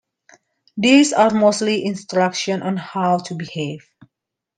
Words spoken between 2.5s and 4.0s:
on how to behave.